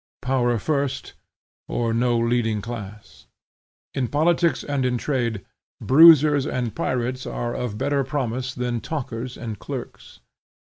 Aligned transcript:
Power 0.23 0.57
first, 0.57 1.13
or 1.67 1.93
no 1.93 2.17
leading 2.17 2.59
class. 2.59 3.27
In 3.93 4.07
politics 4.07 4.63
and 4.63 4.83
in 4.83 4.97
trade, 4.97 5.45
bruisers 5.79 6.47
and 6.47 6.73
pirates 6.75 7.27
are 7.27 7.53
of 7.53 7.77
better 7.77 8.03
promise 8.03 8.55
than 8.55 8.81
talkers 8.81 9.37
and 9.37 9.59
clerks. 9.59 10.19